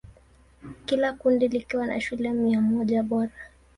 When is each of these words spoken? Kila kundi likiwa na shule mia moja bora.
Kila 0.85 1.13
kundi 1.13 1.47
likiwa 1.47 1.85
na 1.87 2.01
shule 2.01 2.31
mia 2.33 2.61
moja 2.61 3.03
bora. 3.03 3.31